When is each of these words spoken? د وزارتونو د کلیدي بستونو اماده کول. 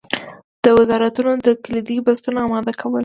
د 0.63 0.65
وزارتونو 0.77 1.31
د 1.47 1.49
کلیدي 1.63 1.97
بستونو 2.05 2.37
اماده 2.45 2.73
کول. 2.81 2.99